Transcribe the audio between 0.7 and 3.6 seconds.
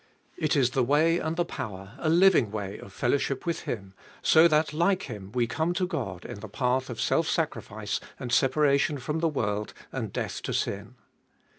the way and the power, a living way of fellowship